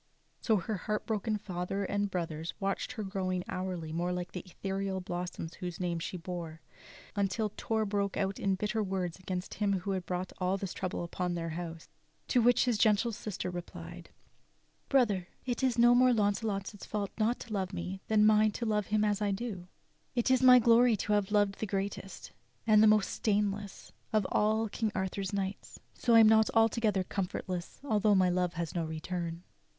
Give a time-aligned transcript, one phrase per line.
[0.41, 5.47] So her heartbroken father and brothers watched her growing hourly more like the ethereal blossom
[5.59, 6.59] whose name she bore,
[7.15, 11.03] until Torre broke out into bitter words against him who had brought all this trouble
[11.03, 11.87] upon their house.
[12.29, 14.09] To which the gentle sister replied:
[14.89, 18.51] "Brother, it is no more Launcelot's fault not to love me than it is mine
[18.53, 19.51] to love him as I do.
[19.53, 19.67] And
[20.15, 22.31] it is my glory to have loved the greatest,
[22.65, 28.15] the most stainless, of all King Arthur's knights; so I am not altogether comfortless although
[28.15, 29.43] my love has no return."